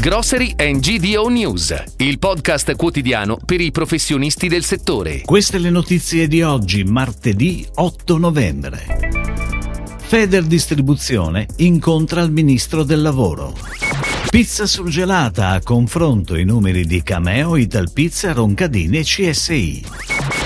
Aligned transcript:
Grocery 0.00 0.54
and 0.56 0.78
GDO 0.78 1.28
News, 1.28 1.74
il 1.96 2.20
podcast 2.20 2.76
quotidiano 2.76 3.36
per 3.44 3.60
i 3.60 3.72
professionisti 3.72 4.46
del 4.46 4.62
settore. 4.62 5.22
Queste 5.22 5.58
le 5.58 5.70
notizie 5.70 6.28
di 6.28 6.40
oggi, 6.40 6.84
martedì 6.84 7.66
8 7.74 8.16
novembre. 8.16 8.86
Feder 9.98 10.44
Distribuzione 10.44 11.48
incontra 11.56 12.22
il 12.22 12.30
ministro 12.30 12.84
del 12.84 13.02
lavoro. 13.02 13.52
Pizza 14.30 14.66
surgelata 14.66 15.48
a 15.48 15.60
confronto 15.60 16.36
i 16.36 16.44
numeri 16.44 16.84
di 16.84 17.02
Cameo, 17.02 17.56
Italpizza, 17.56 18.32
Roncadini 18.32 18.98
e 18.98 19.02
CSI. 19.02 19.84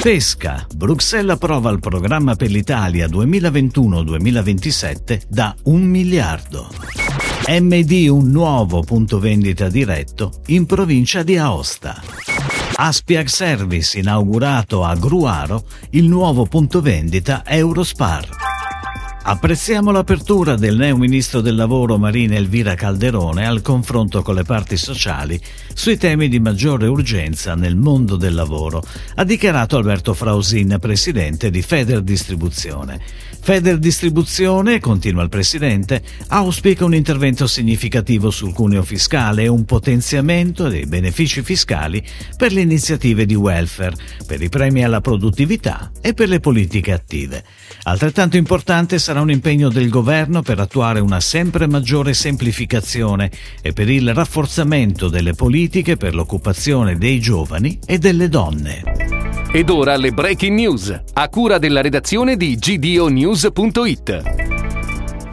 Pesca. 0.00 0.66
Bruxelles 0.74 1.34
approva 1.34 1.70
il 1.70 1.80
programma 1.80 2.34
per 2.34 2.50
l'Italia 2.50 3.06
2021-2027 3.08 5.20
da 5.28 5.54
un 5.64 5.82
miliardo. 5.82 6.70
MD 7.46 8.08
un 8.08 8.30
nuovo 8.30 8.82
punto 8.82 9.18
vendita 9.18 9.68
diretto 9.68 10.40
in 10.46 10.66
provincia 10.66 11.22
di 11.22 11.36
Aosta. 11.36 12.02
Aspiag 12.76 13.26
Service 13.26 13.98
inaugurato 13.98 14.82
a 14.82 14.94
Gruaro 14.94 15.64
il 15.90 16.08
nuovo 16.08 16.46
punto 16.46 16.80
vendita 16.80 17.44
Eurospar. 17.46 18.53
Apprezziamo 19.26 19.90
l'apertura 19.90 20.54
del 20.54 20.76
neo 20.76 20.98
ministro 20.98 21.40
del 21.40 21.54
lavoro 21.54 21.96
Marina 21.96 22.34
Elvira 22.34 22.74
Calderone 22.74 23.46
al 23.46 23.62
confronto 23.62 24.20
con 24.20 24.34
le 24.34 24.42
parti 24.42 24.76
sociali 24.76 25.40
sui 25.72 25.96
temi 25.96 26.28
di 26.28 26.38
maggiore 26.40 26.86
urgenza 26.88 27.54
nel 27.54 27.74
mondo 27.74 28.16
del 28.16 28.34
lavoro, 28.34 28.84
ha 29.14 29.24
dichiarato 29.24 29.78
Alberto 29.78 30.12
Frausin, 30.12 30.76
presidente 30.78 31.50
di 31.50 31.62
Feder 31.62 32.02
Distribuzione. 32.02 33.00
Feder 33.44 33.78
Distribuzione, 33.78 34.78
continua 34.78 35.22
il 35.22 35.28
presidente, 35.28 36.02
auspica 36.28 36.84
un 36.84 36.94
intervento 36.94 37.46
significativo 37.46 38.30
sul 38.30 38.54
cuneo 38.54 38.82
fiscale 38.82 39.42
e 39.42 39.48
un 39.48 39.64
potenziamento 39.64 40.68
dei 40.68 40.86
benefici 40.86 41.42
fiscali 41.42 42.02
per 42.36 42.52
le 42.52 42.62
iniziative 42.62 43.26
di 43.26 43.34
welfare, 43.34 43.96
per 44.26 44.40
i 44.40 44.48
premi 44.48 44.84
alla 44.84 45.00
produttività 45.02 45.90
e 46.00 46.14
per 46.14 46.28
le 46.28 46.40
politiche 46.40 46.92
attive. 46.92 47.44
Altrettanto 47.82 48.38
importante 48.38 48.98
sarà 48.98 49.13
un 49.20 49.30
impegno 49.30 49.68
del 49.68 49.88
governo 49.88 50.42
per 50.42 50.58
attuare 50.60 51.00
una 51.00 51.20
sempre 51.20 51.66
maggiore 51.66 52.14
semplificazione 52.14 53.30
e 53.62 53.72
per 53.72 53.88
il 53.88 54.12
rafforzamento 54.14 55.08
delle 55.08 55.34
politiche 55.34 55.96
per 55.96 56.14
l'occupazione 56.14 56.96
dei 56.96 57.20
giovani 57.20 57.78
e 57.84 57.98
delle 57.98 58.28
donne. 58.28 58.82
Ed 59.52 59.70
ora 59.70 59.96
le 59.96 60.10
breaking 60.10 60.58
news, 60.58 61.02
a 61.12 61.28
cura 61.28 61.58
della 61.58 61.80
redazione 61.80 62.36
di 62.36 62.56
gdonews.it. 62.56 64.43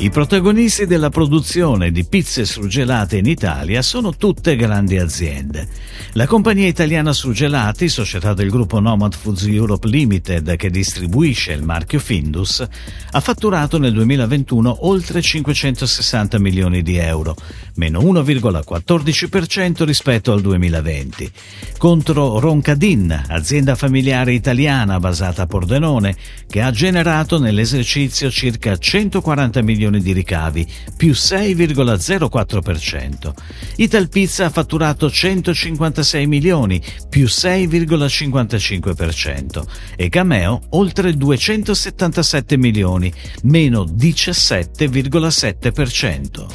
I 0.01 0.09
protagonisti 0.09 0.87
della 0.87 1.11
produzione 1.11 1.91
di 1.91 2.03
pizze 2.05 2.43
surgelate 2.43 3.17
in 3.17 3.27
Italia 3.27 3.83
sono 3.83 4.15
tutte 4.15 4.55
grandi 4.55 4.97
aziende. 4.97 5.67
La 6.13 6.25
compagnia 6.25 6.65
italiana 6.65 7.13
Surgelati, 7.13 7.87
società 7.87 8.33
del 8.33 8.49
gruppo 8.49 8.79
Nomad 8.79 9.13
Foods 9.13 9.43
Europe 9.43 9.87
Limited 9.87 10.55
che 10.55 10.71
distribuisce 10.71 11.51
il 11.51 11.61
marchio 11.61 11.99
Findus, 11.99 12.65
ha 13.11 13.19
fatturato 13.19 13.77
nel 13.77 13.93
2021 13.93 14.87
oltre 14.87 15.21
560 15.21 16.39
milioni 16.39 16.81
di 16.81 16.97
euro, 16.97 17.35
meno 17.75 18.01
1,14% 18.01 19.85
rispetto 19.85 20.31
al 20.31 20.41
2020. 20.41 21.31
Contro 21.77 22.39
Roncadin, 22.39 23.25
azienda 23.27 23.75
familiare 23.75 24.33
italiana 24.33 24.99
basata 24.99 25.43
a 25.43 25.47
Pordenone, 25.47 26.15
che 26.49 26.61
ha 26.61 26.71
generato 26.71 27.37
nell'esercizio 27.37 28.31
circa 28.31 28.75
140 28.75 29.61
milioni 29.61 29.90
milioni 29.91 30.01
di 30.01 30.13
ricavi, 30.13 30.65
più 30.95 31.11
6,04%. 31.11 33.33
Italpizza 33.75 34.45
ha 34.45 34.49
fatturato 34.49 35.11
156 35.11 36.25
milioni, 36.27 36.81
più 37.09 37.25
6,55%. 37.25 39.65
E 39.95 40.07
Cameo 40.09 40.61
oltre 40.69 41.15
277 41.15 42.57
milioni, 42.57 43.13
meno 43.43 43.83
17,7%. 43.83 46.45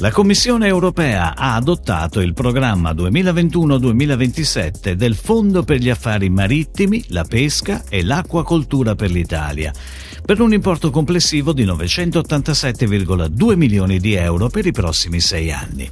La 0.00 0.10
Commissione 0.10 0.66
europea 0.66 1.34
ha 1.34 1.54
adottato 1.54 2.20
il 2.20 2.34
programma 2.34 2.92
2021-2027 2.92 4.92
del 4.92 5.14
Fondo 5.14 5.62
per 5.62 5.78
gli 5.78 5.88
affari 5.88 6.28
marittimi, 6.28 7.02
la 7.08 7.24
pesca 7.24 7.82
e 7.88 8.04
l'acquacoltura 8.04 8.94
per 8.94 9.10
l'Italia 9.10 9.72
per 10.24 10.40
un 10.40 10.52
importo 10.52 10.90
complessivo 10.90 11.52
di 11.52 11.64
987,2 11.64 13.56
milioni 13.56 13.98
di 13.98 14.14
euro 14.14 14.48
per 14.48 14.66
i 14.66 14.72
prossimi 14.72 15.20
sei 15.20 15.52
anni. 15.52 15.88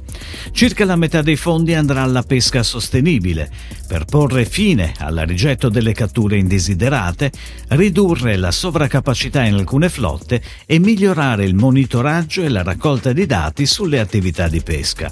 Circa 0.51 0.85
la 0.85 0.95
metà 0.95 1.21
dei 1.21 1.35
fondi 1.35 1.73
andrà 1.73 2.03
alla 2.03 2.23
pesca 2.23 2.63
sostenibile, 2.63 3.49
per 3.87 4.05
porre 4.05 4.45
fine 4.45 4.93
al 4.99 5.23
rigetto 5.25 5.69
delle 5.69 5.93
catture 5.93 6.37
indesiderate, 6.37 7.31
ridurre 7.69 8.37
la 8.37 8.51
sovraccapacità 8.51 9.43
in 9.43 9.55
alcune 9.55 9.89
flotte 9.89 10.41
e 10.65 10.79
migliorare 10.79 11.45
il 11.45 11.55
monitoraggio 11.55 12.41
e 12.41 12.49
la 12.49 12.63
raccolta 12.63 13.13
di 13.13 13.25
dati 13.25 13.65
sulle 13.65 13.99
attività 13.99 14.47
di 14.47 14.61
pesca. 14.61 15.11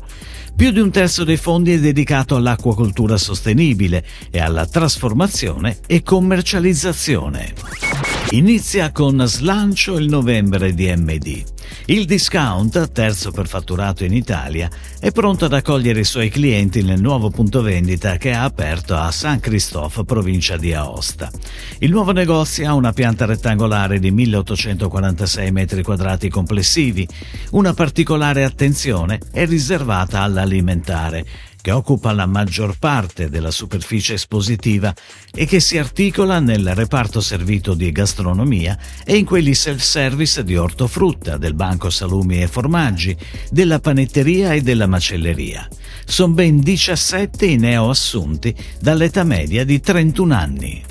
Più 0.56 0.70
di 0.70 0.80
un 0.80 0.92
terzo 0.92 1.24
dei 1.24 1.38
fondi 1.38 1.74
è 1.74 1.80
dedicato 1.80 2.36
all'acquacoltura 2.36 3.18
sostenibile 3.18 4.06
e 4.30 4.40
alla 4.40 4.68
trasformazione 4.68 5.80
e 5.88 6.04
commercializzazione. 6.04 8.13
Inizia 8.34 8.92
con 8.92 9.24
slancio 9.28 9.96
il 9.96 10.08
novembre 10.08 10.74
di 10.74 10.92
MD. 10.92 11.44
Il 11.86 12.06
discount, 12.06 12.92
terzo 12.92 13.30
per 13.30 13.48
fatturato 13.48 14.04
in 14.06 14.14
Italia, 14.14 14.68
è 15.00 15.12
pronto 15.12 15.46
ad 15.46 15.54
accogliere 15.54 16.00
i 16.00 16.04
suoi 16.04 16.30
clienti 16.30 16.82
nel 16.82 17.00
nuovo 17.00 17.30
punto 17.30 17.62
vendita 17.62 18.18
che 18.18 18.32
ha 18.32 18.44
aperto 18.44 18.96
a 18.96 19.12
San 19.12 19.40
Christophe, 19.40 20.04
provincia 20.04 20.58
di 20.58 20.74
Aosta. 20.74 21.30
Il 21.78 21.92
nuovo 21.92 22.12
negozio 22.12 22.68
ha 22.68 22.74
una 22.74 22.92
pianta 22.92 23.26
rettangolare 23.26 24.00
di 24.00 24.10
1846 24.10 25.52
metri 25.52 25.84
quadrati 25.84 26.28
complessivi. 26.28 27.08
Una 27.52 27.76
particolare 27.76 28.44
attenzione 28.44 29.20
è 29.32 29.46
riservata 29.46 30.22
all'alimentare 30.22 31.24
che 31.64 31.72
occupa 31.72 32.12
la 32.12 32.26
maggior 32.26 32.78
parte 32.78 33.30
della 33.30 33.50
superficie 33.50 34.16
espositiva 34.16 34.94
e 35.34 35.46
che 35.46 35.62
si 35.62 35.78
articola 35.78 36.42
nel 36.42 36.76
reparto 36.76 37.22
servito 37.22 37.74
di 37.74 37.90
gastronomia 37.94 38.78
e 39.06 39.16
in 39.16 39.24
quelli 39.24 39.54
self-service 39.54 40.44
di 40.44 40.58
ortofrutta, 40.58 41.38
del 41.38 41.54
banco 41.54 41.90
salumi 41.90 42.42
e 42.42 42.50
formaggi, 42.50 43.16
della 43.50 43.80
panetteria 43.80 44.52
e 44.52 44.62
della 44.62 44.88
macelleria. 44.88 45.66
Sono 46.04 46.34
ben 46.34 46.60
17 46.60 47.46
i 47.46 47.56
neoassunti 47.56 48.54
dall'età 48.82 49.24
media 49.24 49.64
di 49.64 49.80
31 49.80 50.34
anni. 50.34 50.84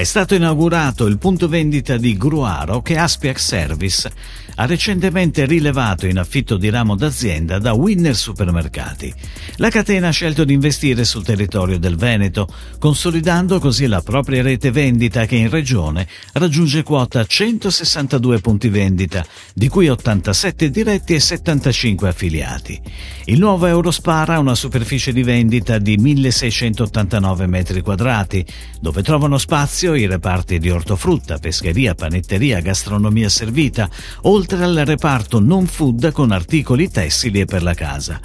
È 0.00 0.04
stato 0.04 0.34
inaugurato 0.34 1.04
il 1.04 1.18
punto 1.18 1.46
vendita 1.46 1.98
di 1.98 2.16
Gruaro 2.16 2.80
che 2.80 2.96
Aspiac 2.96 3.38
Service 3.38 4.10
ha 4.54 4.66
recentemente 4.66 5.46
rilevato 5.46 6.06
in 6.06 6.18
affitto 6.18 6.56
di 6.56 6.68
ramo 6.70 6.94
d'azienda 6.94 7.58
da 7.58 7.72
Winner 7.72 8.16
Supermercati. 8.16 9.12
La 9.56 9.70
catena 9.70 10.08
ha 10.08 10.10
scelto 10.10 10.44
di 10.44 10.52
investire 10.52 11.04
sul 11.04 11.24
territorio 11.24 11.78
del 11.78 11.96
Veneto, 11.96 12.46
consolidando 12.78 13.58
così 13.58 13.86
la 13.86 14.02
propria 14.02 14.42
rete 14.42 14.70
vendita 14.70 15.24
che 15.24 15.36
in 15.36 15.48
regione 15.48 16.06
raggiunge 16.32 16.82
quota 16.82 17.24
162 17.24 18.40
punti 18.40 18.68
vendita, 18.68 19.24
di 19.54 19.68
cui 19.68 19.88
87 19.88 20.70
diretti 20.70 21.14
e 21.14 21.20
75 21.20 22.08
affiliati. 22.08 22.80
Il 23.26 23.38
nuovo 23.38 23.66
Eurospar 23.66 24.30
ha 24.30 24.38
una 24.38 24.54
superficie 24.54 25.12
di 25.12 25.22
vendita 25.22 25.78
di 25.78 25.96
1689 25.96 27.46
metri 27.46 27.80
quadrati, 27.80 28.44
dove 28.80 29.02
trovano 29.02 29.38
spazio 29.38 29.89
i 29.94 30.06
reparti 30.06 30.58
di 30.58 30.70
ortofrutta, 30.70 31.38
pescheria, 31.38 31.94
panetteria, 31.94 32.60
gastronomia 32.60 33.28
servita, 33.28 33.88
oltre 34.22 34.62
al 34.64 34.82
reparto 34.84 35.40
non 35.40 35.66
food 35.66 36.12
con 36.12 36.30
articoli 36.30 36.90
tessili 36.90 37.40
e 37.40 37.44
per 37.44 37.62
la 37.62 37.74
casa. 37.74 38.20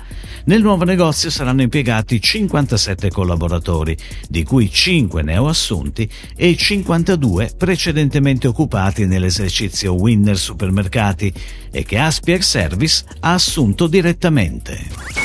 Nel 0.46 0.62
nuovo 0.62 0.84
negozio 0.84 1.32
saranno 1.32 1.64
impiegati 1.64 2.22
57 2.22 3.10
collaboratori, 3.10 3.98
di 4.30 4.44
cui 4.44 4.72
5 4.72 5.24
neoassunti 5.24 6.08
e 6.36 6.56
52 6.56 7.54
precedentemente 7.58 8.48
occupati 8.48 9.08
nell'esercizio 9.08 9.94
Winner 9.96 10.38
Supermercati 10.38 11.34
e 11.72 11.84
che 11.84 11.98
Aspier 11.98 12.44
Service 12.44 13.04
ha 13.22 13.34
assunto 13.34 13.88
direttamente. 13.88 15.25